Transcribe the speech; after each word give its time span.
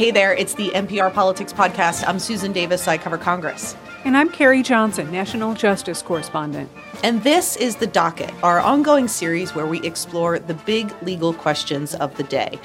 Hey 0.00 0.10
there, 0.10 0.32
it's 0.32 0.54
the 0.54 0.70
NPR 0.70 1.12
Politics 1.12 1.52
Podcast. 1.52 2.08
I'm 2.08 2.18
Susan 2.18 2.54
Davis. 2.54 2.88
I 2.88 2.96
cover 2.96 3.18
Congress. 3.18 3.76
And 4.06 4.16
I'm 4.16 4.30
Carrie 4.30 4.62
Johnson, 4.62 5.12
National 5.12 5.52
Justice 5.52 6.00
Correspondent. 6.00 6.70
And 7.04 7.22
this 7.22 7.54
is 7.58 7.76
The 7.76 7.86
Docket, 7.86 8.32
our 8.42 8.60
ongoing 8.60 9.08
series 9.08 9.54
where 9.54 9.66
we 9.66 9.78
explore 9.82 10.38
the 10.38 10.54
big 10.54 10.90
legal 11.02 11.34
questions 11.34 11.94
of 11.94 12.16
the 12.16 12.22
day. 12.22 12.58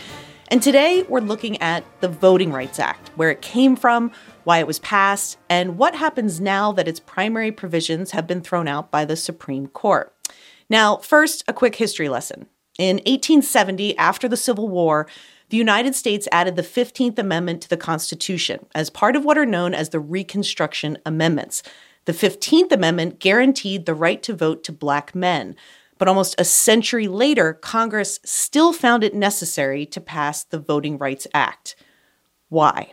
And 0.48 0.64
today 0.64 1.04
we're 1.10 1.20
looking 1.20 1.62
at 1.62 1.84
the 2.00 2.08
Voting 2.08 2.54
Rights 2.54 2.80
Act, 2.80 3.10
where 3.18 3.32
it 3.32 3.42
came 3.42 3.76
from, 3.76 4.14
why 4.46 4.60
it 4.60 4.68
was 4.68 4.80
passed, 4.80 5.38
and 5.50 5.78
what 5.78 5.94
happens 5.94 6.40
now 6.40 6.72
that 6.72 6.88
its 6.88 7.02
primary 7.02 7.52
provisions 7.52 8.12
have 8.12 8.28
been 8.28 8.40
thrown 8.40 8.70
out 8.70 8.92
by 8.92 9.04
the 9.04 9.18
Supreme 9.18 9.68
Court. 9.68 10.16
Now, 10.70 11.00
first, 11.00 11.44
a 11.50 11.54
quick 11.54 11.76
history 11.76 12.08
lesson. 12.08 12.48
In 12.78 12.98
1870, 12.98 13.98
after 13.98 14.28
the 14.28 14.38
Civil 14.38 14.68
War, 14.68 15.08
the 15.50 15.58
United 15.58 15.96
States 15.96 16.28
added 16.32 16.56
the 16.56 16.62
15th 16.62 17.18
Amendment 17.18 17.62
to 17.62 17.70
the 17.70 17.78
Constitution 17.78 18.66
as 18.76 18.90
part 18.90 19.16
of 19.16 19.24
what 19.24 19.38
are 19.38 19.46
known 19.46 19.74
as 19.74 19.90
the 19.90 20.00
Reconstruction 20.00 20.98
Amendments. 21.06 21.64
The 22.06 22.14
15th 22.14 22.72
Amendment 22.72 23.20
guaranteed 23.20 23.86
the 23.86 23.94
right 23.94 24.22
to 24.24 24.34
vote 24.34 24.64
to 24.66 24.72
black 24.72 25.16
men. 25.16 25.56
But 25.98 26.08
almost 26.10 26.36
a 26.38 26.44
century 26.44 27.08
later, 27.08 27.54
Congress 27.54 28.20
still 28.26 28.74
found 28.74 29.04
it 29.04 29.14
necessary 29.14 29.86
to 29.86 30.02
pass 30.02 30.44
the 30.44 30.60
Voting 30.60 30.98
Rights 30.98 31.28
Act. 31.34 31.76
Why? 32.50 32.92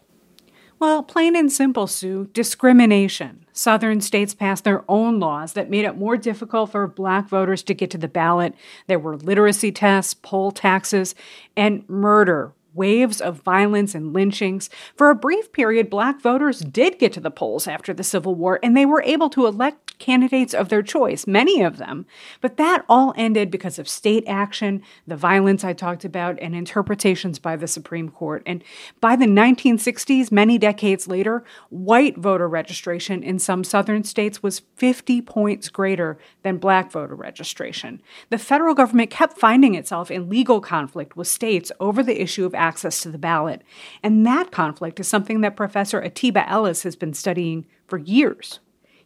Well, 0.82 1.04
plain 1.04 1.36
and 1.36 1.52
simple, 1.52 1.86
Sue 1.86 2.28
discrimination. 2.32 3.46
Southern 3.52 4.00
states 4.00 4.34
passed 4.34 4.64
their 4.64 4.84
own 4.88 5.20
laws 5.20 5.52
that 5.52 5.70
made 5.70 5.84
it 5.84 5.96
more 5.96 6.16
difficult 6.16 6.72
for 6.72 6.88
black 6.88 7.28
voters 7.28 7.62
to 7.62 7.74
get 7.74 7.88
to 7.92 7.98
the 7.98 8.08
ballot. 8.08 8.52
There 8.88 8.98
were 8.98 9.16
literacy 9.16 9.70
tests, 9.70 10.12
poll 10.12 10.50
taxes, 10.50 11.14
and 11.56 11.88
murder 11.88 12.52
waves 12.74 13.20
of 13.20 13.42
violence 13.42 13.94
and 13.94 14.12
lynchings. 14.12 14.70
For 14.96 15.10
a 15.10 15.14
brief 15.14 15.52
period, 15.52 15.90
black 15.90 16.20
voters 16.20 16.60
did 16.60 16.98
get 16.98 17.12
to 17.12 17.20
the 17.20 17.30
polls 17.30 17.68
after 17.68 17.92
the 17.94 18.02
Civil 18.02 18.34
War, 18.34 18.58
and 18.62 18.76
they 18.76 18.86
were 18.86 19.02
able 19.02 19.30
to 19.30 19.46
elect 19.46 19.81
candidates 20.02 20.52
of 20.52 20.68
their 20.68 20.82
choice, 20.82 21.28
many 21.28 21.62
of 21.62 21.78
them. 21.78 22.04
But 22.40 22.56
that 22.56 22.84
all 22.88 23.14
ended 23.16 23.52
because 23.52 23.78
of 23.78 23.88
state 23.88 24.24
action, 24.26 24.82
the 25.06 25.16
violence 25.16 25.62
I 25.62 25.74
talked 25.74 26.04
about, 26.04 26.38
and 26.40 26.56
interpretations 26.56 27.38
by 27.38 27.54
the 27.54 27.68
Supreme 27.68 28.08
Court. 28.08 28.42
And 28.44 28.64
by 29.00 29.14
the 29.14 29.26
1960s, 29.26 30.32
many 30.32 30.58
decades 30.58 31.06
later, 31.06 31.44
white 31.70 32.18
voter 32.18 32.48
registration 32.48 33.22
in 33.22 33.38
some 33.38 33.62
southern 33.62 34.02
states 34.02 34.42
was 34.42 34.62
50 34.74 35.22
points 35.22 35.68
greater 35.68 36.18
than 36.42 36.58
black 36.58 36.90
voter 36.90 37.14
registration. 37.14 38.02
The 38.28 38.38
federal 38.38 38.74
government 38.74 39.10
kept 39.10 39.38
finding 39.38 39.76
itself 39.76 40.10
in 40.10 40.28
legal 40.28 40.60
conflict 40.60 41.16
with 41.16 41.28
states 41.28 41.70
over 41.78 42.02
the 42.02 42.20
issue 42.20 42.44
of 42.44 42.56
access 42.56 43.00
to 43.02 43.10
the 43.10 43.18
ballot. 43.18 43.62
And 44.02 44.26
that 44.26 44.50
conflict 44.50 44.98
is 44.98 45.06
something 45.06 45.42
that 45.42 45.54
Professor 45.54 46.02
Atiba 46.02 46.48
Ellis 46.50 46.82
has 46.82 46.96
been 46.96 47.14
studying 47.14 47.66
for 47.86 47.98
years. 47.98 48.58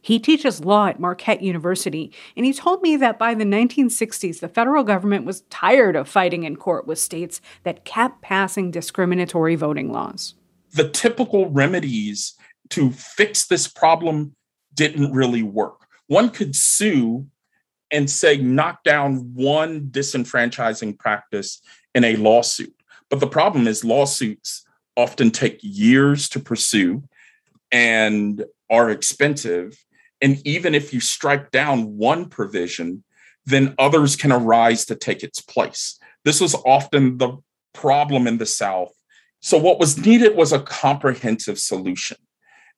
He 0.07 0.19
teaches 0.19 0.63
law 0.63 0.87
at 0.87 1.01
Marquette 1.01 1.41
University, 1.41 2.13
and 2.37 2.45
he 2.45 2.53
told 2.53 2.81
me 2.81 2.95
that 2.95 3.19
by 3.19 3.33
the 3.33 3.43
1960s, 3.43 4.39
the 4.39 4.47
federal 4.47 4.85
government 4.85 5.25
was 5.25 5.41
tired 5.49 5.97
of 5.97 6.07
fighting 6.07 6.45
in 6.45 6.55
court 6.55 6.87
with 6.87 6.97
states 6.97 7.41
that 7.63 7.83
kept 7.83 8.21
passing 8.21 8.71
discriminatory 8.71 9.55
voting 9.55 9.91
laws. 9.91 10.35
The 10.71 10.87
typical 10.87 11.49
remedies 11.49 12.35
to 12.69 12.91
fix 12.91 13.47
this 13.47 13.67
problem 13.67 14.33
didn't 14.73 15.11
really 15.11 15.43
work. 15.43 15.81
One 16.07 16.29
could 16.29 16.55
sue 16.55 17.27
and 17.91 18.09
say, 18.09 18.37
knock 18.37 18.85
down 18.85 19.33
one 19.33 19.89
disenfranchising 19.89 20.97
practice 20.97 21.61
in 21.93 22.05
a 22.05 22.15
lawsuit. 22.15 22.73
But 23.09 23.19
the 23.19 23.27
problem 23.27 23.67
is, 23.67 23.83
lawsuits 23.83 24.63
often 24.95 25.31
take 25.31 25.59
years 25.61 26.29
to 26.29 26.39
pursue 26.39 27.03
and 27.73 28.45
are 28.69 28.89
expensive. 28.89 29.77
And 30.21 30.45
even 30.45 30.73
if 30.73 30.93
you 30.93 30.99
strike 30.99 31.51
down 31.51 31.97
one 31.97 32.25
provision, 32.25 33.03
then 33.45 33.75
others 33.79 34.15
can 34.15 34.31
arise 34.31 34.85
to 34.85 34.95
take 34.95 35.23
its 35.23 35.41
place. 35.41 35.99
This 36.25 36.41
was 36.41 36.55
often 36.65 37.17
the 37.17 37.37
problem 37.73 38.27
in 38.27 38.37
the 38.37 38.45
South. 38.45 38.91
So, 39.39 39.57
what 39.57 39.79
was 39.79 39.97
needed 39.97 40.35
was 40.35 40.51
a 40.51 40.59
comprehensive 40.59 41.59
solution 41.59 42.17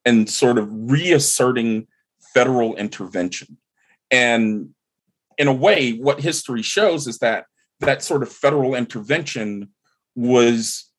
and 0.06 0.30
sort 0.30 0.58
of 0.58 0.68
reasserting 0.72 1.88
federal 2.34 2.76
intervention. 2.76 3.58
And 4.12 4.70
in 5.38 5.48
a 5.48 5.54
way, 5.54 5.94
what 5.94 6.20
history 6.20 6.62
shows 6.62 7.08
is 7.08 7.20
that 7.20 7.46
that 7.80 8.04
sort 8.04 8.24
of 8.24 8.32
federal 8.32 8.76
intervention 8.76 9.70
was 10.16 10.92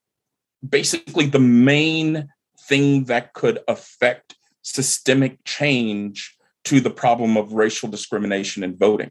basically 0.66 1.26
the 1.26 1.38
main 1.38 2.28
thing 2.68 3.04
that 3.04 3.34
could 3.34 3.58
affect 3.68 4.34
systemic 4.62 5.42
change 5.44 6.36
to 6.64 6.80
the 6.80 6.90
problem 6.90 7.36
of 7.36 7.52
racial 7.52 7.88
discrimination 7.88 8.62
in 8.62 8.76
voting. 8.76 9.10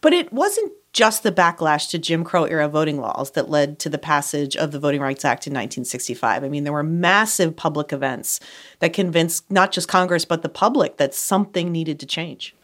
But 0.00 0.12
it 0.12 0.32
wasn't 0.32 0.72
just 0.92 1.22
the 1.22 1.32
backlash 1.32 1.88
to 1.90 1.98
Jim 1.98 2.22
Crow 2.22 2.44
era 2.44 2.68
voting 2.68 3.00
laws 3.00 3.32
that 3.32 3.50
led 3.50 3.78
to 3.80 3.88
the 3.88 3.98
passage 3.98 4.56
of 4.56 4.70
the 4.70 4.78
Voting 4.78 5.00
Rights 5.00 5.24
Act 5.24 5.46
in 5.46 5.52
1965. 5.52 6.44
I 6.44 6.48
mean, 6.48 6.64
there 6.64 6.72
were 6.72 6.84
massive 6.84 7.56
public 7.56 7.92
events 7.92 8.38
that 8.78 8.92
convinced 8.92 9.50
not 9.50 9.72
just 9.72 9.88
Congress, 9.88 10.24
but 10.24 10.42
the 10.42 10.48
public 10.48 10.98
that 10.98 11.14
something 11.14 11.72
needed 11.72 11.98
to 12.00 12.06
change. 12.06 12.54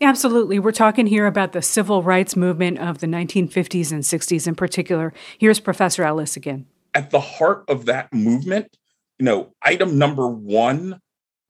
Absolutely. 0.00 0.58
We're 0.58 0.72
talking 0.72 1.06
here 1.06 1.26
about 1.26 1.52
the 1.52 1.62
civil 1.62 2.02
rights 2.02 2.36
movement 2.36 2.78
of 2.78 2.98
the 2.98 3.06
1950s 3.06 3.90
and 3.90 4.02
60s 4.02 4.46
in 4.46 4.54
particular. 4.54 5.12
Here's 5.38 5.60
Professor 5.60 6.04
Ellis 6.04 6.36
again. 6.36 6.66
At 6.94 7.10
the 7.10 7.20
heart 7.20 7.64
of 7.68 7.86
that 7.86 8.12
movement, 8.12 8.76
you 9.18 9.24
know, 9.24 9.54
item 9.62 9.98
number 9.98 10.28
one 10.28 11.00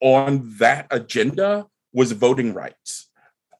on 0.03 0.57
that 0.59 0.87
agenda 0.91 1.67
was 1.95 2.13
voting 2.13 2.53
rights. 2.53 3.09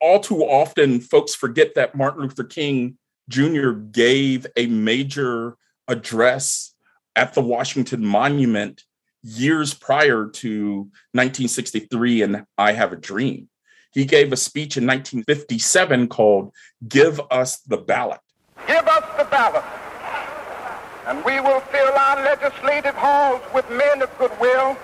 All 0.01 0.19
too 0.21 0.43
often, 0.43 1.01
folks 1.01 1.35
forget 1.35 1.77
that 1.77 1.95
Martin 1.95 2.23
Luther 2.23 2.45
King 2.45 2.99
Jr. 3.29 3.71
gave 3.71 4.47
a 4.57 4.67
major 4.67 5.57
address 5.87 6.75
at 7.15 7.35
the 7.35 7.41
Washington 7.41 8.05
Monument 8.05 8.83
years 9.23 9.73
prior 9.73 10.27
to 10.27 10.79
1963 11.13 12.23
and 12.23 12.45
I 12.59 12.73
Have 12.73 12.93
a 12.93 12.97
Dream. 12.97 13.49
He 13.93 14.05
gave 14.05 14.33
a 14.33 14.37
speech 14.37 14.77
in 14.77 14.87
1957 14.87 16.09
called 16.09 16.53
Give 16.89 17.21
Us 17.31 17.59
the 17.61 17.77
Ballot. 17.77 18.21
Give 18.67 18.87
us 18.89 19.05
the 19.19 19.25
ballot, 19.25 19.65
and 21.07 21.25
we 21.25 21.41
will 21.41 21.61
fill 21.61 21.93
our 21.93 22.23
legislative 22.23 22.95
halls 22.95 23.43
with 23.55 23.69
men 23.71 24.03
of 24.03 24.19
goodwill 24.19 24.77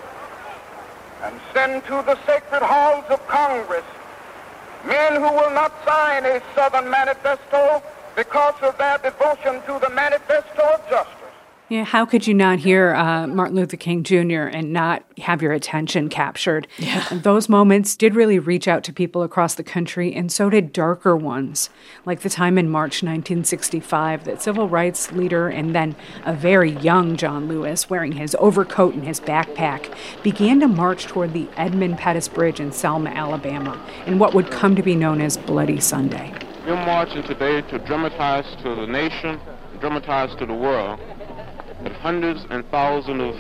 and 1.23 1.41
send 1.53 1.84
to 1.84 2.03
the 2.06 2.17
sacred 2.27 2.62
halls 2.62 3.05
of 3.11 3.27
Congress 3.27 3.84
men 4.87 5.15
who 5.15 5.23
will 5.23 5.51
not 5.51 5.73
sign 5.84 6.25
a 6.25 6.41
Southern 6.55 6.89
manifesto 6.89 7.83
because 8.17 8.55
of 8.62 8.77
their 8.79 8.99
devotion 8.99 9.61
to 9.62 9.79
the 9.81 9.91
manifesto 9.91 10.62
of 10.62 10.89
justice. 10.89 11.18
Yeah, 11.71 11.84
how 11.84 12.06
could 12.06 12.27
you 12.27 12.33
not 12.33 12.61
hear 12.61 12.95
uh, 12.95 13.27
Martin 13.27 13.56
Luther 13.56 13.77
King 13.77 14.03
Jr. 14.03 14.49
and 14.49 14.73
not 14.73 15.05
have 15.19 15.43
your 15.43 15.53
attention 15.53 16.09
captured? 16.09 16.67
Yeah. 16.79 17.06
those 17.12 17.51
moments 17.51 17.95
did 17.95 18.15
really 18.15 18.39
reach 18.39 18.67
out 18.67 18.83
to 18.84 18.93
people 18.93 19.23
across 19.23 19.55
the 19.55 19.62
country, 19.62 20.15
and 20.15 20.33
so 20.33 20.49
did 20.49 20.73
darker 20.73 21.15
ones, 21.15 21.69
like 22.06 22.21
the 22.21 22.31
time 22.31 22.56
in 22.56 22.71
March 22.71 23.03
1965 23.03 24.25
that 24.25 24.41
civil 24.41 24.67
rights 24.67 25.12
leader 25.12 25.49
and 25.49 25.75
then 25.75 25.95
a 26.25 26.33
very 26.33 26.71
young 26.71 27.19
John 27.19 27.49
Lewis, 27.49 27.91
wearing 27.91 28.12
his 28.12 28.35
overcoat 28.39 28.95
and 28.95 29.05
his 29.05 29.21
backpack, 29.21 29.95
began 30.23 30.61
to 30.61 30.69
march 30.69 31.06
toward 31.06 31.35
the 31.35 31.49
Edmund 31.59 31.99
Pettus 31.99 32.29
Bridge 32.29 32.61
in 32.61 32.73
Selma, 32.73 33.11
Alabama, 33.11 33.79
in 34.06 34.19
what 34.19 34.33
would 34.33 34.50
come 34.50 34.75
to 34.75 34.83
be 34.83 34.95
known 34.95 35.21
as 35.21 35.37
Bloody 35.37 35.81
Sunday. 35.81 36.33
We're 36.67 36.77
marching 36.77 37.25
today 37.25 37.61
to 37.61 37.79
dramatize 37.81 38.47
to 38.62 38.75
the 38.75 38.87
nation, 38.87 39.39
dramatize 39.81 40.35
to 40.39 40.47
the 40.47 40.55
world 40.55 40.99
that 41.82 41.92
hundreds 41.92 42.44
and 42.50 42.69
thousands 42.70 43.22
of 43.22 43.34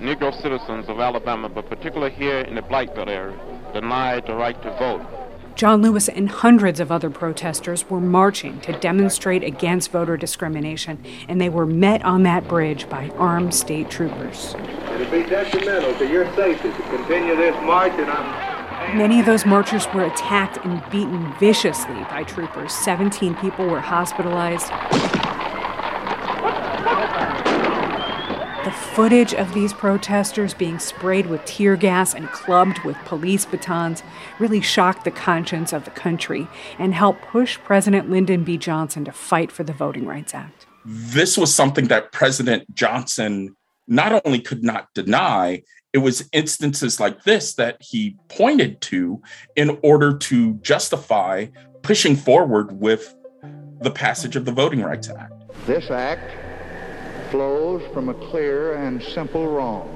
Negro 0.00 0.32
citizens 0.42 0.88
of 0.88 1.00
Alabama, 1.00 1.48
but 1.48 1.68
particularly 1.68 2.14
here 2.14 2.40
in 2.40 2.54
the 2.54 2.62
Black 2.62 2.94
Belt 2.94 3.08
area, 3.08 3.38
denied 3.72 4.26
the 4.26 4.34
right 4.34 4.60
to 4.62 4.70
vote. 4.78 5.06
John 5.54 5.82
Lewis 5.82 6.08
and 6.08 6.28
hundreds 6.28 6.80
of 6.80 6.90
other 6.90 7.08
protesters 7.10 7.88
were 7.88 8.00
marching 8.00 8.60
to 8.62 8.72
demonstrate 8.80 9.44
against 9.44 9.92
voter 9.92 10.16
discrimination, 10.16 11.02
and 11.28 11.40
they 11.40 11.48
were 11.48 11.64
met 11.64 12.04
on 12.04 12.24
that 12.24 12.48
bridge 12.48 12.88
by 12.88 13.08
armed 13.10 13.54
state 13.54 13.88
troopers. 13.88 14.56
It'll 14.90 15.10
be 15.10 15.22
detrimental 15.22 15.94
to 15.98 16.08
your 16.08 16.24
safety 16.34 16.70
to 16.70 16.82
continue 16.88 17.36
this 17.36 17.54
march, 17.62 17.92
and 17.92 18.10
I'm 18.10 18.54
Many 18.92 19.18
of 19.18 19.26
those 19.26 19.46
marchers 19.46 19.86
were 19.94 20.04
attacked 20.04 20.58
and 20.64 20.82
beaten 20.90 21.32
viciously 21.40 21.94
by 22.10 22.22
troopers. 22.24 22.72
17 22.72 23.34
people 23.36 23.66
were 23.66 23.80
hospitalized. 23.80 24.70
Footage 28.94 29.34
of 29.34 29.52
these 29.54 29.72
protesters 29.72 30.54
being 30.54 30.78
sprayed 30.78 31.26
with 31.26 31.44
tear 31.44 31.74
gas 31.74 32.14
and 32.14 32.28
clubbed 32.28 32.78
with 32.84 32.96
police 32.98 33.44
batons 33.44 34.04
really 34.38 34.60
shocked 34.60 35.04
the 35.04 35.10
conscience 35.10 35.72
of 35.72 35.84
the 35.84 35.90
country 35.90 36.46
and 36.78 36.94
helped 36.94 37.20
push 37.22 37.58
President 37.58 38.08
Lyndon 38.08 38.44
B. 38.44 38.56
Johnson 38.56 39.04
to 39.04 39.10
fight 39.10 39.50
for 39.50 39.64
the 39.64 39.72
Voting 39.72 40.06
Rights 40.06 40.32
Act. 40.32 40.66
This 40.84 41.36
was 41.36 41.52
something 41.52 41.88
that 41.88 42.12
President 42.12 42.72
Johnson 42.72 43.56
not 43.88 44.24
only 44.24 44.38
could 44.38 44.62
not 44.62 44.86
deny, 44.94 45.64
it 45.92 45.98
was 45.98 46.28
instances 46.32 47.00
like 47.00 47.24
this 47.24 47.54
that 47.54 47.78
he 47.80 48.16
pointed 48.28 48.80
to 48.82 49.20
in 49.56 49.76
order 49.82 50.16
to 50.18 50.54
justify 50.62 51.46
pushing 51.82 52.14
forward 52.14 52.80
with 52.80 53.12
the 53.80 53.90
passage 53.90 54.36
of 54.36 54.44
the 54.44 54.52
Voting 54.52 54.82
Rights 54.82 55.10
Act. 55.10 55.32
This 55.66 55.90
act 55.90 56.43
flows 57.30 57.82
from 57.92 58.08
a 58.08 58.14
clear 58.14 58.74
and 58.74 59.02
simple 59.02 59.48
wrong. 59.48 59.88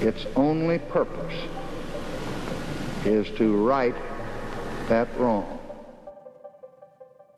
Its 0.00 0.26
only 0.36 0.78
purpose 0.78 1.34
is 3.04 3.28
to 3.36 3.56
right 3.56 3.94
that 4.88 5.08
wrong. 5.18 5.58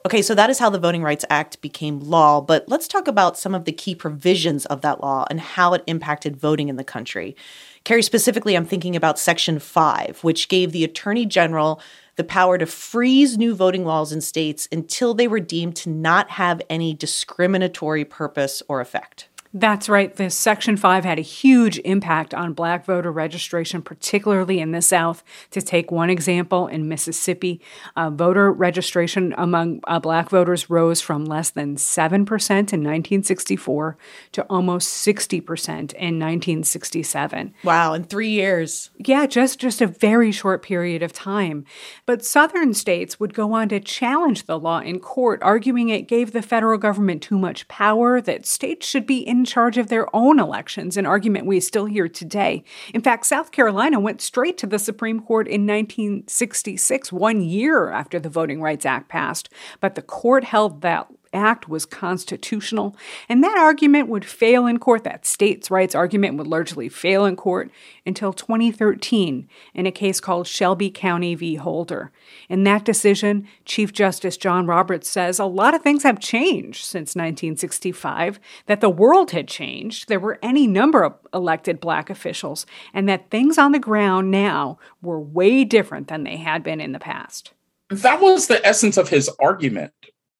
Okay, 0.04 0.20
so 0.20 0.34
that 0.34 0.50
is 0.50 0.58
how 0.58 0.68
the 0.68 0.80
Voting 0.80 1.02
Rights 1.04 1.24
Act 1.30 1.60
became 1.60 2.00
law, 2.00 2.40
but 2.40 2.68
let's 2.68 2.88
talk 2.88 3.06
about 3.06 3.38
some 3.38 3.54
of 3.54 3.66
the 3.66 3.72
key 3.72 3.94
provisions 3.94 4.66
of 4.66 4.80
that 4.80 5.00
law 5.00 5.24
and 5.30 5.38
how 5.38 5.74
it 5.74 5.84
impacted 5.86 6.36
voting 6.36 6.68
in 6.68 6.74
the 6.74 6.82
country. 6.82 7.36
Carrie, 7.84 8.02
specifically, 8.02 8.56
I'm 8.56 8.66
thinking 8.66 8.96
about 8.96 9.18
Section 9.18 9.60
5, 9.60 10.18
which 10.22 10.48
gave 10.48 10.72
the 10.72 10.82
Attorney 10.82 11.24
General 11.24 11.80
the 12.16 12.24
power 12.24 12.58
to 12.58 12.66
freeze 12.66 13.38
new 13.38 13.54
voting 13.54 13.84
laws 13.84 14.12
in 14.12 14.20
states 14.20 14.68
until 14.70 15.14
they 15.14 15.28
were 15.28 15.40
deemed 15.40 15.76
to 15.76 15.90
not 15.90 16.30
have 16.30 16.60
any 16.68 16.94
discriminatory 16.94 18.04
purpose 18.04 18.62
or 18.68 18.80
effect. 18.80 19.28
That's 19.54 19.88
right. 19.88 20.14
This 20.14 20.34
Section 20.34 20.78
5 20.78 21.04
had 21.04 21.18
a 21.18 21.22
huge 21.22 21.78
impact 21.80 22.32
on 22.32 22.54
black 22.54 22.86
voter 22.86 23.12
registration, 23.12 23.82
particularly 23.82 24.60
in 24.60 24.72
the 24.72 24.80
South. 24.80 25.22
To 25.50 25.60
take 25.60 25.90
one 25.90 26.08
example, 26.08 26.68
in 26.68 26.88
Mississippi, 26.88 27.60
uh, 27.94 28.08
voter 28.08 28.50
registration 28.50 29.34
among 29.36 29.80
uh, 29.86 30.00
black 30.00 30.30
voters 30.30 30.70
rose 30.70 31.02
from 31.02 31.26
less 31.26 31.50
than 31.50 31.76
7% 31.76 32.10
in 32.10 32.56
1964 32.56 33.98
to 34.32 34.42
almost 34.44 35.06
60% 35.06 35.68
in 35.68 36.18
1967. 36.18 37.54
Wow, 37.62 37.92
in 37.92 38.04
three 38.04 38.30
years. 38.30 38.90
Yeah, 38.96 39.26
just, 39.26 39.58
just 39.58 39.82
a 39.82 39.86
very 39.86 40.32
short 40.32 40.62
period 40.62 41.02
of 41.02 41.12
time. 41.12 41.66
But 42.06 42.24
Southern 42.24 42.72
states 42.72 43.20
would 43.20 43.34
go 43.34 43.52
on 43.52 43.68
to 43.68 43.80
challenge 43.80 44.46
the 44.46 44.58
law 44.58 44.78
in 44.78 44.98
court, 44.98 45.42
arguing 45.42 45.90
it 45.90 46.08
gave 46.08 46.32
the 46.32 46.40
federal 46.40 46.78
government 46.78 47.22
too 47.22 47.38
much 47.38 47.68
power, 47.68 48.20
that 48.22 48.46
states 48.46 48.86
should 48.86 49.06
be 49.06 49.18
in 49.18 49.41
charge 49.44 49.78
of 49.78 49.88
their 49.88 50.14
own 50.14 50.38
elections, 50.38 50.96
an 50.96 51.06
argument 51.06 51.46
we 51.46 51.60
still 51.60 51.86
hear 51.86 52.08
today. 52.08 52.64
In 52.94 53.00
fact, 53.00 53.26
South 53.26 53.50
Carolina 53.50 54.00
went 54.00 54.20
straight 54.20 54.58
to 54.58 54.66
the 54.66 54.78
Supreme 54.78 55.20
Court 55.20 55.46
in 55.46 55.66
1966, 55.66 57.12
one 57.12 57.42
year 57.42 57.90
after 57.90 58.18
the 58.18 58.28
Voting 58.28 58.60
Rights 58.60 58.86
Act 58.86 59.08
passed, 59.08 59.48
but 59.80 59.94
the 59.94 60.02
court 60.02 60.44
held 60.44 60.82
that 60.82 61.08
act 61.32 61.68
was 61.68 61.86
constitutional, 61.86 62.96
and 63.28 63.42
that 63.42 63.56
argument 63.58 64.08
would 64.08 64.24
fail 64.24 64.66
in 64.66 64.78
court. 64.78 65.04
That 65.04 65.26
states' 65.26 65.70
rights 65.70 65.94
argument 65.94 66.36
would 66.36 66.46
largely 66.46 66.88
fail 66.88 67.24
in 67.24 67.36
court 67.36 67.70
until 68.04 68.32
2013 68.32 69.48
in 69.74 69.86
a 69.86 69.92
case 69.92 70.20
called 70.20 70.46
Shelby 70.46 70.90
County 70.90 71.34
v. 71.34 71.56
Holder. 71.56 72.12
In 72.48 72.64
that 72.64 72.84
decision, 72.84 73.46
Chief 73.64 73.92
Justice 73.92 74.36
John 74.36 74.66
Roberts 74.66 75.08
says 75.08 75.38
a 75.38 75.44
lot 75.44 75.74
of 75.74 75.82
things 75.82 76.02
have 76.02 76.20
changed 76.20 76.84
since 76.84 77.14
1965, 77.14 78.38
that 78.66 78.80
the 78.80 78.90
world 78.90 79.30
had 79.30 79.48
changed, 79.48 80.08
there 80.08 80.20
were 80.20 80.38
any 80.42 80.66
number 80.66 81.02
of 81.02 81.14
elected 81.32 81.80
black 81.80 82.10
officials, 82.10 82.66
and 82.92 83.08
that 83.08 83.30
things 83.30 83.58
on 83.58 83.72
the 83.72 83.78
ground 83.78 84.30
now 84.30 84.78
were 85.00 85.20
way 85.20 85.64
different 85.64 86.08
than 86.08 86.24
they 86.24 86.36
had 86.36 86.62
been 86.62 86.80
in 86.80 86.92
the 86.92 86.98
past. 86.98 87.52
That 87.90 88.20
was 88.20 88.46
the 88.46 88.64
essence 88.66 88.96
of 88.96 89.08
his 89.08 89.30
argument. 89.38 89.92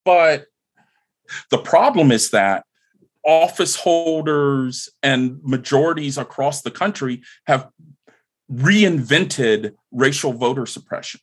But 0.05 0.47
the 1.51 1.59
problem 1.59 2.11
is 2.11 2.31
that 2.31 2.65
office 3.25 3.77
holders 3.77 4.89
and 5.03 5.39
majorities 5.43 6.19
across 6.19 6.63
the 6.63 6.71
country 6.71 7.23
have 7.47 7.69
reinvented 8.53 9.75
racial 9.93 10.33
voter 10.33 10.67
suppression. 10.67 11.21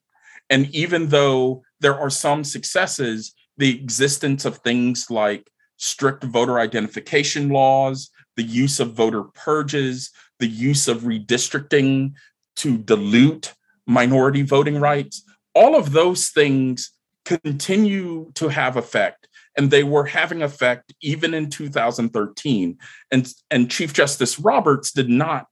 And 0.49 0.73
even 0.73 1.07
though 1.07 1.63
there 1.79 1.95
are 1.95 2.09
some 2.09 2.43
successes, 2.43 3.33
the 3.57 3.75
existence 3.75 4.45
of 4.45 4.57
things 4.57 5.07
like 5.09 5.49
strict 5.77 6.23
voter 6.23 6.59
identification 6.59 7.49
laws, 7.49 8.09
the 8.35 8.43
use 8.43 8.79
of 8.79 8.93
voter 8.93 9.23
purges, 9.23 10.11
the 10.39 10.47
use 10.47 10.87
of 10.87 11.01
redistricting 11.01 12.13
to 12.55 12.77
dilute 12.77 13.53
minority 13.85 14.41
voting 14.41 14.79
rights, 14.79 15.23
all 15.53 15.75
of 15.75 15.91
those 15.91 16.29
things 16.29 16.91
continue 17.25 18.31
to 18.35 18.47
have 18.47 18.77
effect 18.77 19.27
and 19.59 19.71
they 19.71 19.83
were 19.83 20.05
having 20.05 20.41
effect 20.41 20.93
even 21.01 21.33
in 21.33 21.49
2013 21.49 22.77
and 23.11 23.33
and 23.51 23.69
chief 23.69 23.91
justice 23.91 24.39
roberts 24.39 24.93
did 24.93 25.09
not 25.09 25.47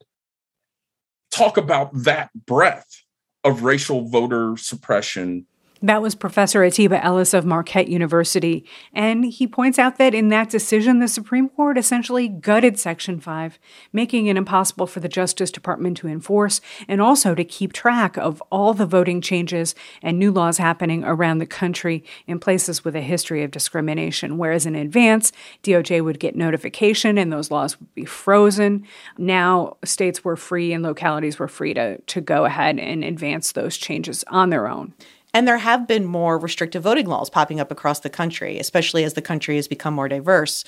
talk 1.30 1.58
about 1.58 1.92
that 1.94 2.30
breadth 2.46 3.04
of 3.44 3.64
racial 3.64 4.08
voter 4.08 4.56
suppression 4.56 5.46
that 5.82 6.02
was 6.02 6.16
Professor 6.16 6.64
Atiba 6.64 7.04
Ellis 7.04 7.34
of 7.34 7.46
Marquette 7.46 7.88
University. 7.88 8.66
And 8.94 9.26
he 9.26 9.48
points 9.48 9.78
out 9.78 9.98
that 9.98 10.14
in 10.14 10.30
that 10.30 10.50
decision, 10.50 11.00
the 11.00 11.08
Supreme 11.08 11.50
Court 11.50 11.78
essentially 11.78 12.28
gutted 12.28 12.80
Section 12.80 13.20
5, 13.20 13.60
making 13.94 14.28
it 14.28 14.38
impossible 14.38 14.88
for 14.88 15.00
the 15.00 15.08
Justice 15.08 15.52
Department 15.52 15.98
to 15.98 16.08
enforce 16.08 16.62
and 16.88 17.02
also 17.02 17.36
to 17.36 17.44
keep 17.44 17.74
track 17.74 18.18
of 18.18 18.42
all 18.52 18.74
the 18.74 18.86
voting 18.86 19.22
changes 19.22 19.76
and 20.02 20.18
new 20.18 20.32
laws 20.32 20.58
happening 20.58 21.04
around 21.04 21.38
the 21.38 21.46
country 21.46 22.04
in 22.26 22.40
places 22.40 22.84
with 22.84 22.96
a 22.96 23.02
history 23.02 23.44
of 23.44 23.52
discrimination. 23.52 24.38
Whereas 24.38 24.66
in 24.66 24.76
advance, 24.76 25.32
DOJ 25.64 26.04
would 26.04 26.20
get 26.20 26.36
notification 26.36 27.18
and 27.18 27.32
those 27.32 27.52
laws 27.52 27.80
would 27.80 27.94
be 27.94 28.06
frozen. 28.06 28.86
Now, 29.18 29.78
states 29.84 30.24
were 30.24 30.36
free 30.36 30.74
and 30.74 30.84
localities 30.84 31.40
were 31.40 31.48
free 31.48 31.74
to, 31.74 32.00
to 32.00 32.22
go 32.22 32.46
ahead 32.46 32.80
and 32.80 33.04
advance 33.04 33.52
those 33.52 33.78
changes 33.78 34.24
on 34.28 34.50
their 34.50 34.68
own. 34.68 34.94
And 35.34 35.48
there 35.48 35.58
have 35.58 35.88
been 35.88 36.06
more 36.06 36.38
restrictive 36.38 36.84
voting 36.84 37.08
laws 37.08 37.30
popping 37.30 37.60
up 37.60 37.72
across 37.72 38.00
the 38.00 38.10
country, 38.10 38.60
especially 38.60 39.04
as 39.04 39.14
the 39.14 39.22
country 39.22 39.56
has 39.56 39.68
become 39.68 39.94
more 39.94 40.08
diverse. 40.08 40.64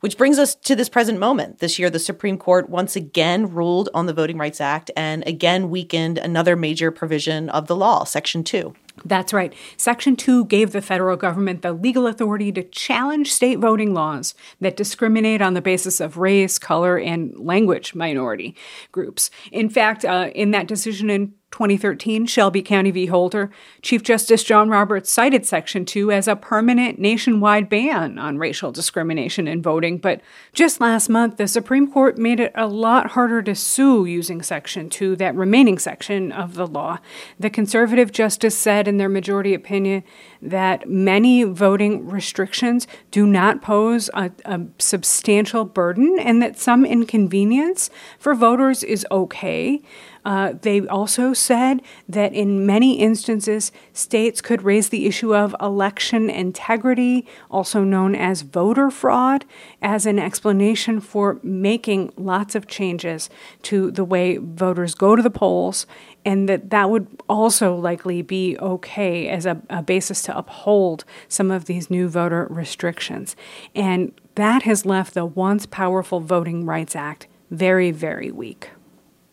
Which 0.00 0.16
brings 0.16 0.38
us 0.38 0.54
to 0.54 0.76
this 0.76 0.88
present 0.88 1.18
moment. 1.18 1.58
This 1.58 1.76
year, 1.78 1.90
the 1.90 1.98
Supreme 1.98 2.38
Court 2.38 2.70
once 2.70 2.94
again 2.94 3.52
ruled 3.52 3.88
on 3.92 4.06
the 4.06 4.12
Voting 4.12 4.38
Rights 4.38 4.60
Act 4.60 4.92
and 4.96 5.26
again 5.26 5.70
weakened 5.70 6.18
another 6.18 6.54
major 6.54 6.92
provision 6.92 7.48
of 7.50 7.66
the 7.66 7.74
law, 7.74 8.04
Section 8.04 8.44
2. 8.44 8.74
That's 9.04 9.32
right. 9.32 9.52
Section 9.76 10.16
2 10.16 10.46
gave 10.46 10.72
the 10.72 10.82
federal 10.82 11.16
government 11.16 11.62
the 11.62 11.72
legal 11.72 12.06
authority 12.06 12.52
to 12.52 12.62
challenge 12.62 13.32
state 13.32 13.58
voting 13.58 13.94
laws 13.94 14.34
that 14.60 14.76
discriminate 14.76 15.42
on 15.42 15.54
the 15.54 15.62
basis 15.62 16.00
of 16.00 16.16
race, 16.16 16.58
color, 16.58 16.96
and 16.96 17.36
language 17.38 17.94
minority 17.94 18.56
groups. 18.92 19.30
In 19.52 19.68
fact, 19.68 20.04
uh, 20.04 20.30
in 20.34 20.50
that 20.52 20.68
decision 20.68 21.10
in 21.10 21.34
2013, 21.50 22.26
Shelby 22.26 22.62
County 22.62 22.90
v. 22.90 23.06
Holder, 23.06 23.50
Chief 23.80 24.02
Justice 24.02 24.44
John 24.44 24.68
Roberts 24.68 25.10
cited 25.10 25.46
Section 25.46 25.86
2 25.86 26.12
as 26.12 26.28
a 26.28 26.36
permanent 26.36 26.98
nationwide 26.98 27.70
ban 27.70 28.18
on 28.18 28.36
racial 28.38 28.70
discrimination 28.70 29.48
in 29.48 29.62
voting. 29.62 29.96
But 29.96 30.20
just 30.52 30.80
last 30.80 31.08
month, 31.08 31.38
the 31.38 31.48
Supreme 31.48 31.90
Court 31.90 32.18
made 32.18 32.38
it 32.38 32.52
a 32.54 32.66
lot 32.66 33.12
harder 33.12 33.42
to 33.42 33.54
sue 33.54 34.04
using 34.04 34.42
Section 34.42 34.90
2, 34.90 35.16
that 35.16 35.34
remaining 35.34 35.78
section 35.78 36.32
of 36.32 36.54
the 36.54 36.66
law. 36.66 36.98
The 37.40 37.50
conservative 37.50 38.12
justice 38.12 38.56
said 38.56 38.86
in 38.86 38.98
their 38.98 39.08
majority 39.08 39.54
opinion 39.54 40.04
that 40.42 40.88
many 40.88 41.44
voting 41.44 42.06
restrictions 42.08 42.86
do 43.10 43.26
not 43.26 43.62
pose 43.62 44.10
a, 44.12 44.30
a 44.44 44.60
substantial 44.78 45.64
burden 45.64 46.18
and 46.18 46.42
that 46.42 46.58
some 46.58 46.84
inconvenience 46.84 47.88
for 48.18 48.34
voters 48.34 48.82
is 48.82 49.06
okay. 49.10 49.80
Uh, 50.24 50.54
they 50.60 50.86
also 50.86 51.32
said 51.32 51.80
that 52.08 52.32
in 52.32 52.66
many 52.66 52.98
instances, 52.98 53.72
states 53.92 54.40
could 54.40 54.62
raise 54.62 54.88
the 54.88 55.06
issue 55.06 55.34
of 55.34 55.54
election 55.60 56.28
integrity, 56.28 57.26
also 57.50 57.84
known 57.84 58.14
as 58.14 58.42
voter 58.42 58.90
fraud, 58.90 59.44
as 59.80 60.06
an 60.06 60.18
explanation 60.18 61.00
for 61.00 61.38
making 61.42 62.12
lots 62.16 62.54
of 62.54 62.66
changes 62.66 63.30
to 63.62 63.90
the 63.90 64.04
way 64.04 64.36
voters 64.36 64.94
go 64.94 65.16
to 65.16 65.22
the 65.22 65.30
polls, 65.30 65.86
and 66.24 66.48
that 66.48 66.70
that 66.70 66.90
would 66.90 67.06
also 67.28 67.74
likely 67.74 68.22
be 68.22 68.56
okay 68.58 69.28
as 69.28 69.46
a, 69.46 69.62
a 69.70 69.82
basis 69.82 70.22
to 70.22 70.36
uphold 70.36 71.04
some 71.28 71.50
of 71.50 71.64
these 71.64 71.90
new 71.90 72.08
voter 72.08 72.46
restrictions. 72.50 73.36
And 73.74 74.12
that 74.34 74.62
has 74.62 74.84
left 74.84 75.14
the 75.14 75.24
once 75.24 75.66
powerful 75.66 76.20
Voting 76.20 76.64
Rights 76.64 76.94
Act 76.94 77.26
very, 77.50 77.90
very 77.90 78.30
weak. 78.30 78.70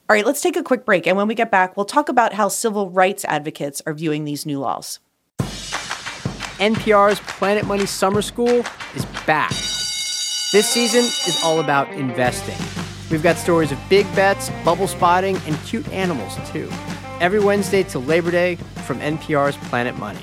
All 0.08 0.16
right, 0.16 0.26
let's 0.26 0.42
take 0.42 0.56
a 0.56 0.62
quick 0.62 0.86
break. 0.86 1.08
And 1.08 1.18
when 1.18 1.28
we 1.28 1.34
get 1.34 1.50
back, 1.50 1.76
we'll 1.76 1.86
talk 1.88 2.10
about 2.10 2.34
how 2.34 2.48
civil 2.48 2.92
rights 2.92 3.26
advocates 3.26 3.82
are 3.88 3.94
viewing 3.94 4.24
these 4.24 4.46
new 4.46 4.60
laws. 4.60 5.00
NPR's 6.60 7.20
Planet 7.22 7.66
Money 7.66 7.88
Summer 7.88 8.22
School 8.22 8.64
is 8.94 9.04
back. 9.26 9.50
This 10.52 10.70
season 10.70 11.06
is 11.28 11.40
all 11.44 11.60
about 11.60 11.92
investing. 11.94 12.56
We've 13.10 13.24
got 13.24 13.38
stories 13.38 13.72
of 13.72 13.80
big 13.90 14.06
bets, 14.16 14.52
bubble 14.64 14.88
spotting, 14.88 15.38
and 15.48 15.58
cute 15.66 15.88
animals, 15.90 16.38
too. 16.52 16.70
Every 17.20 17.40
Wednesday 17.40 17.82
till 17.82 18.04
Labor 18.04 18.30
Day 18.30 18.58
from 18.86 19.00
NPR's 19.00 19.58
Planet 19.70 19.98
Money. 19.98 20.20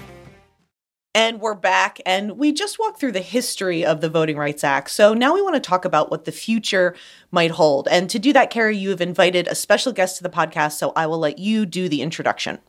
And 1.14 1.40
we're 1.40 1.54
back, 1.54 2.00
and 2.06 2.38
we 2.38 2.52
just 2.52 2.78
walked 2.78 2.98
through 2.98 3.12
the 3.12 3.20
history 3.20 3.84
of 3.84 4.00
the 4.00 4.08
Voting 4.08 4.38
Rights 4.38 4.64
Act. 4.64 4.90
So 4.90 5.12
now 5.12 5.34
we 5.34 5.42
want 5.42 5.54
to 5.54 5.60
talk 5.60 5.84
about 5.84 6.10
what 6.10 6.24
the 6.24 6.32
future 6.32 6.96
might 7.30 7.50
hold. 7.50 7.86
And 7.88 8.08
to 8.08 8.18
do 8.18 8.32
that, 8.32 8.48
Carrie, 8.48 8.78
you 8.78 8.88
have 8.88 9.02
invited 9.02 9.46
a 9.46 9.54
special 9.54 9.92
guest 9.92 10.16
to 10.16 10.22
the 10.22 10.30
podcast, 10.30 10.72
so 10.78 10.90
I 10.96 11.06
will 11.06 11.18
let 11.18 11.38
you 11.38 11.66
do 11.66 11.86
the 11.86 12.00
introduction. 12.00 12.60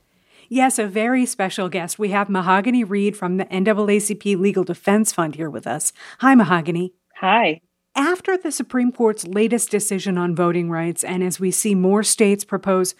Yes, 0.49 0.77
a 0.77 0.85
very 0.85 1.25
special 1.25 1.69
guest. 1.69 1.97
We 1.97 2.09
have 2.09 2.29
Mahogany 2.29 2.83
Reed 2.83 3.15
from 3.15 3.37
the 3.37 3.45
NAACP 3.45 4.37
Legal 4.37 4.65
Defense 4.65 5.13
Fund 5.13 5.35
here 5.35 5.49
with 5.49 5.65
us. 5.65 5.93
Hi, 6.19 6.35
Mahogany. 6.35 6.93
Hi. 7.21 7.61
After 7.95 8.35
the 8.35 8.51
Supreme 8.51 8.91
Court's 8.91 9.25
latest 9.25 9.71
decision 9.71 10.17
on 10.17 10.35
voting 10.35 10.69
rights, 10.69 11.05
and 11.05 11.23
as 11.23 11.39
we 11.39 11.49
see 11.49 11.75
more 11.75 12.03
states 12.03 12.43
propose 12.43 12.93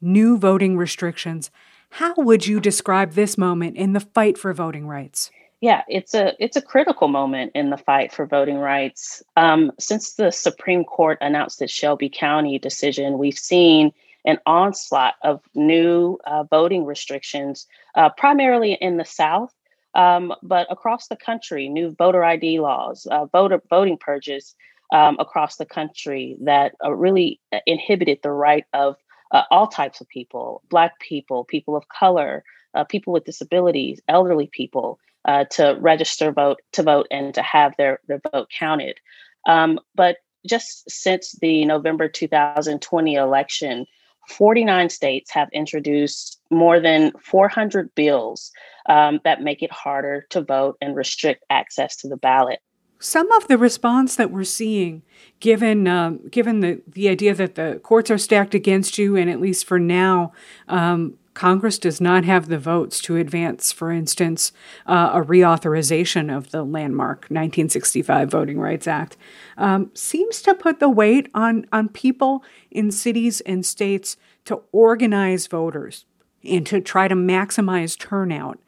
new 0.00 0.38
voting 0.38 0.78
restrictions, 0.78 1.50
how 1.90 2.14
would 2.16 2.46
you 2.46 2.60
describe 2.60 3.12
this 3.12 3.38
moment 3.38 3.76
in 3.76 3.92
the 3.92 4.00
fight 4.00 4.36
for 4.38 4.52
voting 4.52 4.86
rights? 4.86 5.30
Yeah, 5.60 5.82
it's 5.88 6.14
a 6.14 6.34
it's 6.38 6.56
a 6.56 6.62
critical 6.62 7.08
moment 7.08 7.52
in 7.54 7.70
the 7.70 7.78
fight 7.78 8.12
for 8.12 8.26
voting 8.26 8.58
rights. 8.58 9.22
Um, 9.36 9.72
since 9.78 10.14
the 10.14 10.30
Supreme 10.30 10.84
Court 10.84 11.18
announced 11.22 11.62
its 11.62 11.72
Shelby 11.72 12.10
County 12.10 12.58
decision, 12.58 13.18
we've 13.18 13.38
seen 13.38 13.92
an 14.26 14.38
onslaught 14.44 15.14
of 15.22 15.40
new 15.54 16.18
uh, 16.26 16.42
voting 16.44 16.84
restrictions, 16.84 17.66
uh, 17.94 18.10
primarily 18.10 18.74
in 18.74 18.98
the 18.98 19.04
South, 19.04 19.54
um, 19.94 20.34
but 20.42 20.66
across 20.70 21.08
the 21.08 21.16
country. 21.16 21.68
New 21.68 21.94
voter 21.96 22.22
ID 22.22 22.60
laws, 22.60 23.06
uh, 23.10 23.24
voter 23.26 23.62
voting 23.70 23.96
purges 23.96 24.54
um, 24.92 25.16
across 25.18 25.56
the 25.56 25.66
country 25.66 26.36
that 26.42 26.74
uh, 26.84 26.92
really 26.92 27.40
inhibited 27.66 28.18
the 28.22 28.30
right 28.30 28.64
of 28.74 28.96
uh, 29.30 29.42
all 29.50 29.66
types 29.66 30.00
of 30.00 30.08
people 30.08 30.62
Black 30.68 30.98
people, 31.00 31.44
people 31.44 31.76
of 31.76 31.88
color, 31.88 32.44
uh, 32.74 32.84
people 32.84 33.12
with 33.12 33.24
disabilities, 33.24 34.00
elderly 34.08 34.48
people 34.48 34.98
uh, 35.24 35.44
to 35.50 35.76
register 35.80 36.30
vote, 36.30 36.60
to 36.72 36.82
vote, 36.82 37.06
and 37.10 37.34
to 37.34 37.42
have 37.42 37.74
their, 37.76 38.00
their 38.06 38.20
vote 38.32 38.48
counted. 38.56 38.98
Um, 39.46 39.80
but 39.94 40.18
just 40.46 40.88
since 40.88 41.32
the 41.40 41.64
November 41.64 42.08
2020 42.08 43.14
election, 43.14 43.86
49 44.28 44.90
states 44.90 45.30
have 45.32 45.48
introduced 45.52 46.40
more 46.50 46.80
than 46.80 47.12
400 47.22 47.94
bills 47.94 48.50
um, 48.88 49.20
that 49.24 49.42
make 49.42 49.62
it 49.62 49.72
harder 49.72 50.26
to 50.30 50.42
vote 50.42 50.76
and 50.80 50.96
restrict 50.96 51.44
access 51.50 51.96
to 51.96 52.08
the 52.08 52.16
ballot. 52.16 52.60
Some 53.06 53.30
of 53.30 53.46
the 53.46 53.56
response 53.56 54.16
that 54.16 54.32
we're 54.32 54.42
seeing, 54.42 55.02
given 55.38 55.86
um, 55.86 56.26
given 56.28 56.58
the, 56.58 56.82
the 56.88 57.08
idea 57.08 57.36
that 57.36 57.54
the 57.54 57.78
courts 57.84 58.10
are 58.10 58.18
stacked 58.18 58.52
against 58.52 58.98
you, 58.98 59.14
and 59.14 59.30
at 59.30 59.40
least 59.40 59.64
for 59.64 59.78
now, 59.78 60.32
um, 60.66 61.16
Congress 61.32 61.78
does 61.78 62.00
not 62.00 62.24
have 62.24 62.48
the 62.48 62.58
votes 62.58 63.00
to 63.02 63.14
advance, 63.14 63.70
for 63.70 63.92
instance, 63.92 64.50
uh, 64.86 65.10
a 65.14 65.22
reauthorization 65.22 66.36
of 66.36 66.50
the 66.50 66.64
landmark 66.64 67.26
1965 67.26 68.28
Voting 68.28 68.58
Rights 68.58 68.88
Act, 68.88 69.16
um, 69.56 69.92
seems 69.94 70.42
to 70.42 70.52
put 70.52 70.80
the 70.80 70.90
weight 70.90 71.30
on, 71.32 71.64
on 71.72 71.88
people 71.88 72.42
in 72.72 72.90
cities 72.90 73.40
and 73.42 73.64
states 73.64 74.16
to 74.46 74.62
organize 74.72 75.46
voters 75.46 76.06
and 76.42 76.66
to 76.66 76.80
try 76.80 77.06
to 77.06 77.14
maximize 77.14 77.96
turnout. 77.96 78.58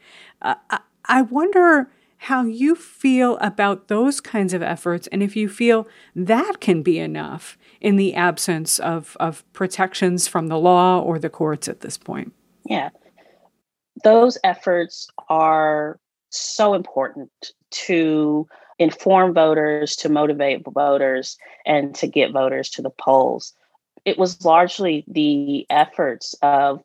Uh, 0.40 0.54
I, 0.70 0.78
I 1.06 1.22
wonder 1.22 1.90
how 2.18 2.44
you 2.44 2.74
feel 2.74 3.38
about 3.38 3.88
those 3.88 4.20
kinds 4.20 4.52
of 4.52 4.62
efforts 4.62 5.06
and 5.08 5.22
if 5.22 5.36
you 5.36 5.48
feel 5.48 5.86
that 6.14 6.60
can 6.60 6.82
be 6.82 6.98
enough 6.98 7.56
in 7.80 7.96
the 7.96 8.14
absence 8.14 8.78
of, 8.80 9.16
of 9.20 9.50
protections 9.52 10.26
from 10.26 10.48
the 10.48 10.58
law 10.58 11.00
or 11.00 11.18
the 11.18 11.30
courts 11.30 11.68
at 11.68 11.80
this 11.80 11.96
point. 11.96 12.32
Yeah. 12.64 12.90
Those 14.02 14.36
efforts 14.42 15.08
are 15.28 15.98
so 16.30 16.74
important 16.74 17.30
to 17.70 18.46
inform 18.78 19.34
voters, 19.34 19.96
to 19.96 20.08
motivate 20.08 20.64
voters, 20.64 21.36
and 21.66 21.94
to 21.96 22.06
get 22.06 22.32
voters 22.32 22.68
to 22.70 22.82
the 22.82 22.90
polls. 22.90 23.54
It 24.04 24.18
was 24.18 24.44
largely 24.44 25.04
the 25.08 25.66
efforts 25.70 26.34
of 26.42 26.82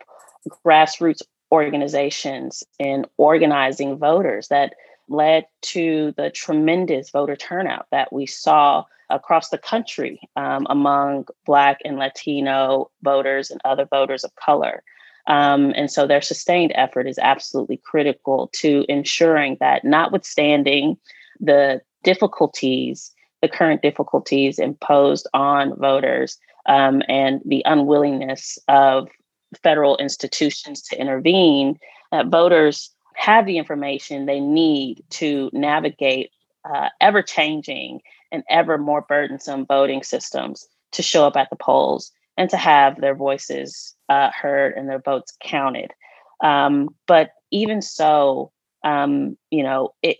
grassroots 0.65 1.21
organizations 1.51 2.63
in 2.79 3.05
organizing 3.17 3.97
voters 3.97 4.47
that 4.47 4.73
led 5.13 5.45
to 5.61 6.13
the 6.17 6.29
tremendous 6.29 7.09
voter 7.11 7.35
turnout 7.35 7.87
that 7.91 8.11
we 8.11 8.25
saw 8.25 8.83
across 9.09 9.49
the 9.49 9.57
country 9.57 10.19
um, 10.35 10.65
among 10.69 11.25
Black 11.45 11.79
and 11.85 11.97
Latino 11.97 12.89
voters 13.03 13.51
and 13.51 13.61
other 13.63 13.85
voters 13.85 14.23
of 14.23 14.35
color. 14.35 14.83
Um, 15.27 15.71
and 15.75 15.89
so 15.89 16.05
their 16.05 16.21
sustained 16.21 16.73
effort 16.75 17.07
is 17.07 17.17
absolutely 17.19 17.77
critical 17.77 18.49
to 18.55 18.85
ensuring 18.89 19.57
that, 19.59 19.85
notwithstanding 19.85 20.97
the 21.39 21.81
difficulties, 22.03 23.11
the 23.41 23.47
current 23.47 23.81
difficulties 23.81 24.59
imposed 24.59 25.27
on 25.33 25.77
voters 25.79 26.37
um, 26.65 27.01
and 27.07 27.41
the 27.45 27.61
unwillingness 27.65 28.57
of 28.67 29.07
federal 29.61 29.95
institutions 29.97 30.81
to 30.81 30.99
intervene, 30.99 31.77
that 32.11 32.27
voters 32.27 32.91
have 33.23 33.45
the 33.45 33.57
information 33.57 34.25
they 34.25 34.41
need 34.41 35.01
to 35.09 35.49
navigate 35.53 36.31
uh, 36.69 36.89
ever 36.99 37.21
changing 37.21 38.01
and 38.33 38.43
ever 38.49 38.77
more 38.77 38.99
burdensome 38.99 39.65
voting 39.65 40.03
systems 40.03 40.67
to 40.91 41.01
show 41.01 41.25
up 41.25 41.37
at 41.37 41.49
the 41.49 41.55
polls 41.55 42.11
and 42.35 42.49
to 42.49 42.57
have 42.57 42.99
their 42.99 43.15
voices 43.15 43.95
uh, 44.09 44.29
heard 44.31 44.73
and 44.73 44.89
their 44.89 44.99
votes 44.99 45.37
counted. 45.41 45.91
Um, 46.43 46.89
but 47.07 47.29
even 47.49 47.81
so, 47.81 48.51
um, 48.83 49.37
you 49.49 49.63
know, 49.63 49.93
it, 50.01 50.17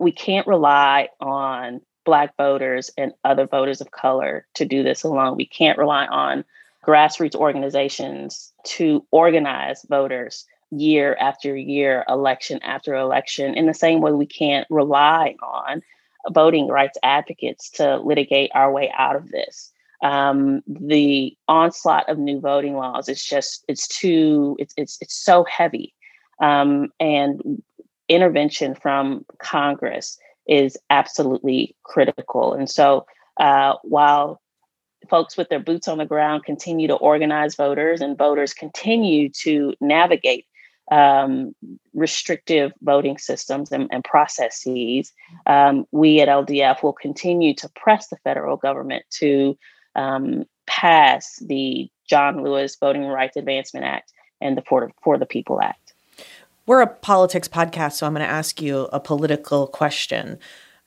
we 0.00 0.10
can't 0.10 0.48
rely 0.48 1.08
on 1.20 1.80
Black 2.04 2.36
voters 2.36 2.90
and 2.98 3.12
other 3.22 3.46
voters 3.46 3.80
of 3.80 3.92
color 3.92 4.44
to 4.54 4.64
do 4.64 4.82
this 4.82 5.04
alone. 5.04 5.36
We 5.36 5.46
can't 5.46 5.78
rely 5.78 6.06
on 6.06 6.44
grassroots 6.84 7.36
organizations 7.36 8.52
to 8.64 9.06
organize 9.12 9.86
voters 9.88 10.46
year 10.70 11.16
after 11.20 11.56
year, 11.56 12.04
election 12.08 12.60
after 12.62 12.94
election, 12.94 13.54
in 13.54 13.66
the 13.66 13.74
same 13.74 14.00
way 14.00 14.12
we 14.12 14.26
can't 14.26 14.66
rely 14.70 15.34
on 15.42 15.82
voting 16.30 16.68
rights 16.68 16.98
advocates 17.02 17.70
to 17.70 17.96
litigate 17.98 18.50
our 18.54 18.72
way 18.72 18.92
out 18.96 19.16
of 19.16 19.30
this. 19.30 19.72
Um, 20.02 20.62
the 20.66 21.36
onslaught 21.48 22.08
of 22.08 22.18
new 22.18 22.40
voting 22.40 22.74
laws 22.74 23.08
is 23.08 23.22
just 23.22 23.64
it's 23.68 23.86
too 23.86 24.56
it's 24.58 24.72
it's 24.76 24.96
it's 25.00 25.14
so 25.14 25.44
heavy, 25.44 25.94
um, 26.40 26.88
and 26.98 27.62
intervention 28.08 28.74
from 28.74 29.24
Congress 29.38 30.18
is 30.46 30.76
absolutely 30.88 31.76
critical. 31.82 32.54
And 32.54 32.68
so, 32.68 33.06
uh, 33.38 33.74
while 33.82 34.40
folks 35.08 35.36
with 35.36 35.48
their 35.48 35.60
boots 35.60 35.88
on 35.88 35.98
the 35.98 36.06
ground 36.06 36.44
continue 36.44 36.88
to 36.88 36.94
organize 36.94 37.54
voters 37.54 38.00
and 38.00 38.16
voters 38.16 38.52
continue 38.52 39.28
to 39.30 39.74
navigate 39.80 40.46
um, 40.90 41.54
restrictive 41.94 42.72
voting 42.82 43.18
systems 43.18 43.70
and, 43.72 43.88
and 43.92 44.04
processes, 44.04 45.12
um, 45.46 45.86
we 45.92 46.20
at 46.20 46.28
LDF 46.28 46.82
will 46.82 46.92
continue 46.92 47.54
to 47.54 47.68
press 47.70 48.08
the 48.08 48.16
federal 48.24 48.56
government 48.56 49.04
to 49.10 49.56
um, 49.94 50.44
pass 50.66 51.36
the 51.36 51.88
John 52.08 52.42
Lewis 52.42 52.76
Voting 52.78 53.06
Rights 53.06 53.36
Advancement 53.36 53.86
Act 53.86 54.12
and 54.40 54.56
the 54.56 54.62
For, 54.62 54.90
For 55.02 55.18
the 55.18 55.26
People 55.26 55.60
Act. 55.60 55.94
We're 56.66 56.82
a 56.82 56.86
politics 56.86 57.48
podcast, 57.48 57.92
so 57.92 58.06
I'm 58.06 58.14
going 58.14 58.24
to 58.24 58.30
ask 58.30 58.60
you 58.60 58.88
a 58.92 59.00
political 59.00 59.66
question. 59.66 60.38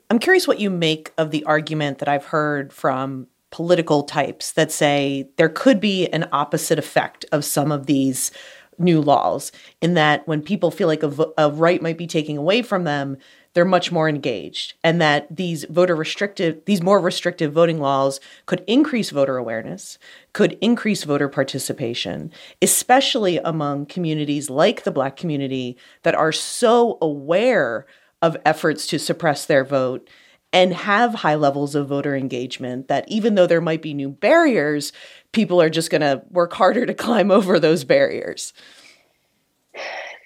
I'm 0.10 0.19
curious 0.19 0.48
what 0.48 0.60
you 0.60 0.69
make 0.69 1.12
of 1.17 1.31
the 1.31 1.43
argument 1.45 2.00
that 2.00 2.07
I've 2.07 2.25
heard 2.25 2.72
from 2.72 3.27
political 3.51 4.03
types 4.03 4.51
that 4.53 4.72
say 4.72 5.29
there 5.38 5.50
could 5.50 5.79
be 5.79 6.07
an 6.07 6.27
opposite 6.31 6.79
effect 6.79 7.25
of 7.31 7.45
some 7.45 7.72
of 7.72 7.86
these 7.86 8.31
new 8.80 9.01
laws 9.01 9.51
in 9.82 9.94
that 9.94 10.27
when 10.27 10.42
people 10.42 10.72
feel 10.72 10.88
like 10.88 11.03
a, 11.03 11.25
a 11.38 11.50
right 11.51 11.82
might 11.82 11.98
be 11.98 12.08
taken 12.08 12.38
away 12.38 12.62
from 12.62 12.84
them 12.84 13.18
they're 13.53 13.65
much 13.65 13.92
more 13.92 14.10
engaged 14.10 14.74
and 14.84 15.00
that 15.00 15.27
these 15.36 15.63
voter 15.65 15.96
restrictive 15.96 16.62
these 16.65 16.82
more 16.82 17.00
restrictive 17.00 17.53
voting 17.53 17.80
laws 17.80 18.20
could 18.46 18.63
increase 18.68 19.10
voter 19.10 19.38
awareness 19.38 19.98
could 20.34 20.58
increase 20.62 21.03
voter 21.03 21.30
participation 21.30 22.32
especially 22.62 23.38
among 23.39 23.86
communities 23.86 24.50
like 24.50 24.84
the 24.84 24.92
black 24.92 25.15
community 25.15 25.77
that 26.03 26.15
are 26.15 26.32
so 26.32 26.98
aware 27.01 27.86
of 28.22 28.38
efforts 28.46 28.88
to 28.88 28.98
suppress 28.98 29.46
their 29.46 29.65
vote 29.65 30.10
and 30.53 30.74
have 30.74 31.15
high 31.15 31.36
levels 31.36 31.75
of 31.75 31.88
voter 31.88 32.15
engagement 32.15 32.88
that 32.88 33.03
even 33.10 33.36
though 33.36 33.48
there 33.48 33.62
might 33.62 33.81
be 33.81 33.93
new 33.93 34.10
barriers 34.10 34.93
people 35.33 35.62
are 35.62 35.69
just 35.69 35.89
going 35.89 36.01
to 36.01 36.22
work 36.29 36.53
harder 36.53 36.86
to 36.86 36.93
climb 37.05 37.31
over 37.31 37.60
those 37.60 37.83
barriers 37.83 38.53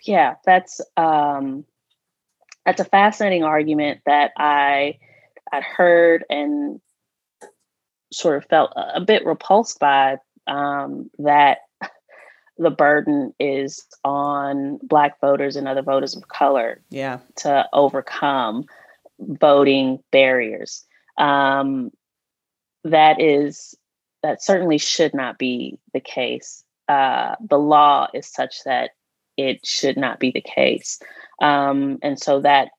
yeah 0.05 0.35
that's 0.45 0.79
um 0.97 1.65
that's 2.67 2.81
a 2.81 2.85
fascinating 2.85 3.45
argument 3.45 4.01
that 4.05 4.31
I 4.35 4.99
had 5.49 5.63
heard 5.63 6.25
and 6.29 6.81
sort 8.11 8.37
of 8.37 8.49
felt 8.49 8.73
a, 8.75 8.99
bit 8.99 9.25
repulsed 9.25 9.79
by. 9.79 10.17
Um, 10.47 11.09
that 11.19 11.59
the 12.57 12.69
burden 12.69 13.33
is 13.39 13.85
on 14.03 14.79
Black 14.83 15.19
voters 15.21 15.55
and 15.55 15.65
other 15.65 15.81
voters 15.81 16.15
of 16.15 16.27
color 16.27 16.81
yeah. 16.89 17.19
to 17.37 17.67
overcome 17.71 18.65
voting 19.19 19.99
barriers. 20.11 20.85
Um, 21.17 21.91
that 22.83 23.19
is 23.19 23.75
that 24.23 24.43
certainly 24.43 24.77
should 24.77 25.13
not 25.13 25.37
be 25.37 25.79
the 25.93 25.99
case. 25.99 26.63
Uh, 26.87 27.35
the 27.49 27.59
law 27.59 28.07
is 28.13 28.27
such 28.27 28.63
that 28.63 28.91
it 29.35 29.65
should 29.65 29.97
not 29.97 30.19
be 30.19 30.31
the 30.31 30.41
case, 30.41 30.99
um, 31.41 31.99
and 32.01 32.19
so 32.19 32.41
that 32.41 32.69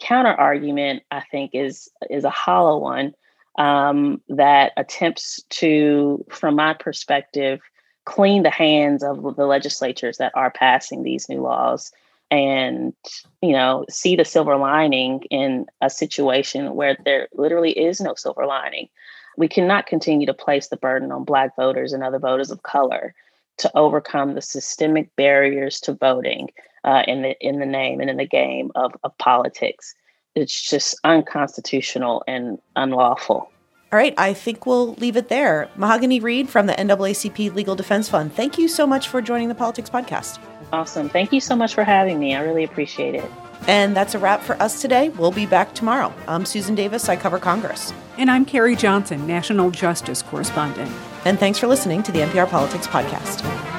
counter 0.00 0.32
argument, 0.32 1.02
I 1.10 1.22
think, 1.30 1.50
is 1.54 1.88
is 2.10 2.24
a 2.24 2.30
hollow 2.30 2.78
one 2.78 3.14
um, 3.58 4.20
that 4.28 4.72
attempts 4.76 5.42
to, 5.50 6.24
from 6.30 6.54
my 6.56 6.74
perspective, 6.74 7.60
clean 8.04 8.42
the 8.42 8.50
hands 8.50 9.02
of 9.02 9.36
the 9.36 9.46
legislatures 9.46 10.18
that 10.18 10.32
are 10.34 10.50
passing 10.50 11.02
these 11.02 11.28
new 11.28 11.42
laws 11.42 11.92
and 12.30 12.92
you 13.40 13.52
know 13.52 13.84
see 13.88 14.16
the 14.16 14.24
silver 14.24 14.56
lining 14.56 15.22
in 15.30 15.66
a 15.80 15.90
situation 15.90 16.74
where 16.74 16.96
there 17.04 17.28
literally 17.34 17.72
is 17.72 18.00
no 18.00 18.14
silver 18.14 18.46
lining. 18.46 18.88
We 19.36 19.48
cannot 19.48 19.86
continue 19.86 20.26
to 20.26 20.34
place 20.34 20.68
the 20.68 20.76
burden 20.76 21.12
on 21.12 21.24
black 21.24 21.54
voters 21.56 21.92
and 21.92 22.02
other 22.02 22.18
voters 22.18 22.50
of 22.50 22.64
color 22.64 23.14
to 23.58 23.70
overcome 23.76 24.34
the 24.34 24.42
systemic 24.42 25.14
barriers 25.16 25.80
to 25.80 25.92
voting 25.92 26.50
uh, 26.84 27.02
in 27.06 27.22
the 27.22 27.36
in 27.40 27.58
the 27.58 27.66
name 27.66 28.00
and 28.00 28.10
in 28.10 28.16
the 28.16 28.26
game 28.26 28.70
of, 28.74 28.94
of 29.04 29.16
politics. 29.18 29.94
It's 30.34 30.68
just 30.68 30.98
unconstitutional 31.04 32.22
and 32.26 32.58
unlawful 32.76 33.50
all 33.90 33.98
right, 33.98 34.12
I 34.18 34.34
think 34.34 34.66
we'll 34.66 34.94
leave 34.94 35.16
it 35.16 35.28
there. 35.28 35.70
Mahogany 35.76 36.20
Reed 36.20 36.50
from 36.50 36.66
the 36.66 36.74
NAACP 36.74 37.54
Legal 37.54 37.74
Defense 37.74 38.08
Fund, 38.08 38.32
thank 38.32 38.58
you 38.58 38.68
so 38.68 38.86
much 38.86 39.08
for 39.08 39.22
joining 39.22 39.48
the 39.48 39.54
Politics 39.54 39.88
Podcast. 39.88 40.38
Awesome. 40.72 41.08
Thank 41.08 41.32
you 41.32 41.40
so 41.40 41.56
much 41.56 41.74
for 41.74 41.84
having 41.84 42.18
me. 42.18 42.34
I 42.34 42.42
really 42.42 42.64
appreciate 42.64 43.14
it. 43.14 43.24
And 43.66 43.96
that's 43.96 44.14
a 44.14 44.18
wrap 44.18 44.42
for 44.42 44.60
us 44.62 44.82
today. 44.82 45.08
We'll 45.08 45.32
be 45.32 45.46
back 45.46 45.74
tomorrow. 45.74 46.12
I'm 46.26 46.44
Susan 46.44 46.74
Davis. 46.74 47.08
I 47.08 47.16
cover 47.16 47.38
Congress. 47.38 47.92
And 48.18 48.30
I'm 48.30 48.44
Carrie 48.44 48.76
Johnson, 48.76 49.26
National 49.26 49.70
Justice 49.70 50.22
Correspondent. 50.22 50.92
And 51.24 51.38
thanks 51.38 51.58
for 51.58 51.66
listening 51.66 52.02
to 52.02 52.12
the 52.12 52.20
NPR 52.20 52.48
Politics 52.48 52.86
Podcast. 52.86 53.77